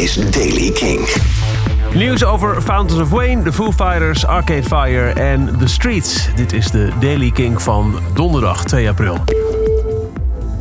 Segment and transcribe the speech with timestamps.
[0.00, 1.08] is Daily King.
[1.94, 6.28] Nieuws over Fountains of Wayne, The Foo Fighters, Arcade Fire en The Streets.
[6.34, 9.18] Dit is de Daily King van donderdag 2 april.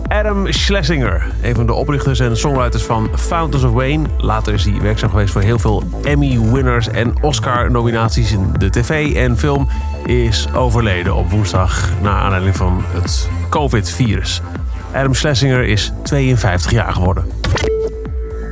[0.07, 4.07] Adam Schlesinger, een van de oprichters en songwriters van Fountains of Wayne.
[4.17, 9.37] Later is hij werkzaam geweest voor heel veel Emmy-winners en Oscar-nominaties in de tv en
[9.37, 9.67] film.
[10.06, 14.42] Is overleden op woensdag na aanleiding van het COVID-virus.
[14.94, 17.23] Adam Schlesinger is 52 jaar geworden.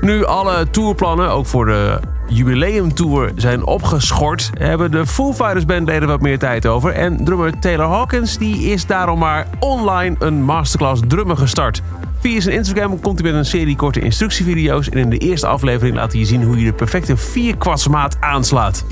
[0.01, 4.51] Nu alle tourplannen, ook voor de jubileumtour, zijn opgeschort...
[4.57, 6.91] hebben de Foo Fighters bandleden wat meer tijd over.
[6.91, 11.81] En drummer Taylor Hawkins die is daarom maar online een masterclass drummen gestart.
[12.19, 14.89] Via zijn Instagram komt hij met een serie korte instructievideo's...
[14.89, 18.85] en in de eerste aflevering laat hij je zien hoe je de perfecte vierkwartsmaat aanslaat.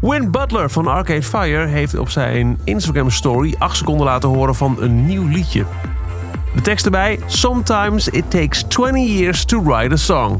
[0.00, 4.76] Win Butler van Arcade Fire heeft op zijn Instagram story 8 seconden laten horen van
[4.80, 5.64] een nieuw liedje.
[6.54, 10.36] De tekst erbij: Sometimes it takes 20 years to write a song.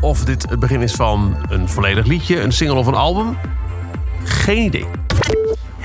[0.00, 3.36] Of dit het begin is van een volledig liedje, een single of een album?
[4.24, 4.86] Geen idee.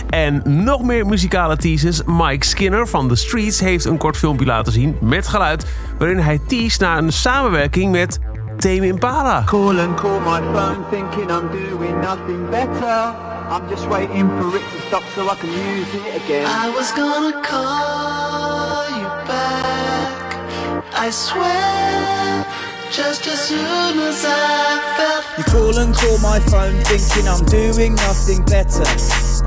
[0.09, 2.01] En nog meer muzikale teasers.
[2.05, 5.65] Mike Skinner van The Streets heeft een kort filmpje laten zien met geluid...
[5.97, 8.19] waarin hij teast naar een samenwerking met
[8.63, 9.43] Tame Impala.
[9.45, 13.11] Call and call my phone thinking I'm doing nothing better.
[13.51, 16.45] I'm just waiting for it to stop so I can use it again.
[16.47, 20.85] I was gonna call you back.
[20.93, 22.45] I swear,
[22.89, 25.25] just as soon as I felt.
[25.37, 28.85] You call and call my phone thinking I'm doing nothing better.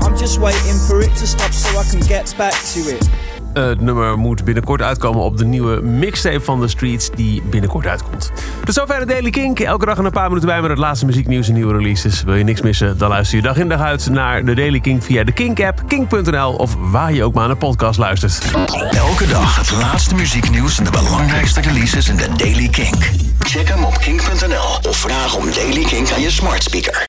[0.05, 3.36] I'm just waiting for it to stop so I can get back to it.
[3.57, 8.31] Het nummer moet binnenkort uitkomen op de nieuwe mixtape van The Streets, die binnenkort uitkomt.
[8.63, 9.59] Tot zover de Daily Kink.
[9.59, 12.23] Elke dag een paar minuten bij met het laatste muzieknieuws en nieuwe releases.
[12.23, 15.03] Wil je niks missen, dan luister je dag in dag uit naar de Daily Kink
[15.03, 18.45] via de Kink-app, kink.nl of waar je ook maar naar een podcast luistert.
[18.91, 23.11] Elke dag het laatste muzieknieuws en de belangrijkste releases in de Daily Kink.
[23.39, 27.05] Check hem op kink.nl of vraag om Daily Kink aan je smart speaker.